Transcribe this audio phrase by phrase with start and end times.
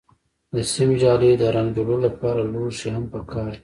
[0.53, 3.59] د سیم جالۍ، د رنګ جوړولو لپاره لوښي هم پکار دي.